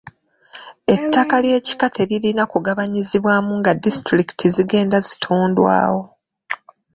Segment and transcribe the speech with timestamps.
[0.93, 6.01] Ettaka ly'ekika teririna kugabanyizibwamu nga disitulikiti zigenda zitondwawo.